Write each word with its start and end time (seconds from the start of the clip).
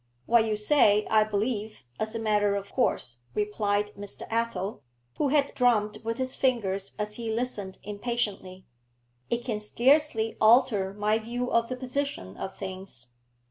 'What 0.25 0.45
you 0.45 0.57
say, 0.57 1.05
I 1.11 1.23
believe, 1.23 1.83
as 1.99 2.15
a 2.15 2.19
matter 2.19 2.55
of 2.55 2.71
course,' 2.73 3.17
replied 3.35 3.91
Mr. 3.95 4.23
Athel, 4.31 4.81
who 5.17 5.27
had 5.27 5.53
drummed 5.53 5.99
with 6.03 6.17
his 6.17 6.35
fingers 6.35 6.93
as 6.97 7.17
he 7.17 7.31
listened 7.31 7.77
impatiently. 7.83 8.65
'It 9.29 9.45
can 9.45 9.59
scarcely 9.59 10.37
alter 10.41 10.95
my 10.95 11.19
view 11.19 11.51
of 11.51 11.69
the 11.69 11.75
position 11.77 12.35
of 12.35 12.55
things. 12.57 13.09